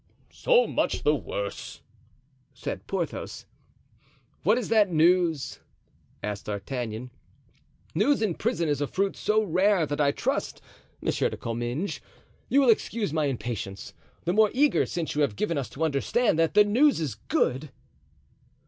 "So 0.31 0.65
much 0.65 1.03
the 1.03 1.13
worse," 1.13 1.83
said 2.55 2.87
Porthos. 2.87 3.45
"What 4.41 4.57
is 4.57 4.69
that 4.69 4.91
news?" 4.91 5.59
asked 6.23 6.45
D'Artagnan. 6.45 7.11
"News 7.93 8.23
in 8.23 8.33
prison 8.33 8.67
is 8.67 8.81
a 8.81 8.87
fruit 8.87 9.15
so 9.15 9.43
rare 9.43 9.85
that 9.85 10.01
I 10.01 10.11
trust, 10.11 10.59
Monsieur 11.03 11.29
de 11.29 11.37
Comminges, 11.37 11.99
you 12.49 12.61
will 12.61 12.71
excuse 12.71 13.13
my 13.13 13.25
impatience—the 13.25 14.33
more 14.33 14.49
eager 14.55 14.87
since 14.87 15.13
you 15.13 15.21
have 15.21 15.35
given 15.35 15.55
us 15.59 15.69
to 15.69 15.83
understand 15.83 16.39
that 16.39 16.55
the 16.55 16.63
news 16.65 16.99
is 16.99 17.13
good." 17.13 17.69